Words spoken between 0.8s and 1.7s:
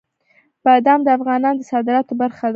د افغانستان د